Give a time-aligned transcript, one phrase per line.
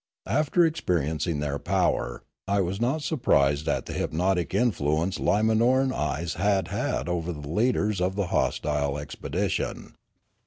[0.25, 6.69] After experiencing their power, I was not surprised at the hypnotic influence Limanoran eyes had
[6.69, 9.93] had over the leaders of the hostile expedition.